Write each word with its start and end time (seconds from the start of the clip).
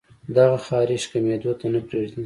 دغه 0.37 0.57
خارښ 0.65 1.03
کمېدو 1.11 1.51
ته 1.59 1.65
نۀ 1.73 1.81
پرېږدي 1.89 2.19